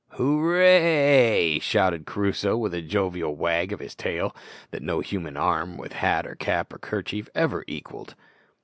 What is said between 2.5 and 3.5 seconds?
with a jovial